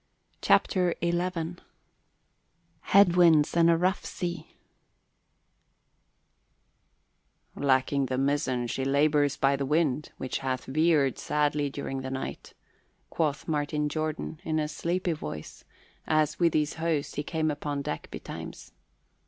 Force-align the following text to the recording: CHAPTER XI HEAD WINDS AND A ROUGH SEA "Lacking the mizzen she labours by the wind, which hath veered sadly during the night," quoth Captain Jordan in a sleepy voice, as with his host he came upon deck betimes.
CHAPTER 0.41 0.95
XI 1.03 1.57
HEAD 2.85 3.15
WINDS 3.15 3.55
AND 3.55 3.69
A 3.69 3.77
ROUGH 3.77 4.03
SEA 4.03 4.57
"Lacking 7.55 8.07
the 8.07 8.17
mizzen 8.17 8.65
she 8.65 8.83
labours 8.83 9.37
by 9.37 9.55
the 9.55 9.63
wind, 9.63 10.11
which 10.17 10.39
hath 10.39 10.65
veered 10.65 11.19
sadly 11.19 11.69
during 11.69 12.01
the 12.01 12.09
night," 12.09 12.55
quoth 13.11 13.45
Captain 13.45 13.87
Jordan 13.89 14.39
in 14.43 14.57
a 14.57 14.67
sleepy 14.67 15.13
voice, 15.13 15.65
as 16.07 16.39
with 16.39 16.55
his 16.55 16.73
host 16.81 17.15
he 17.15 17.21
came 17.21 17.51
upon 17.51 17.83
deck 17.83 18.09
betimes. 18.09 18.71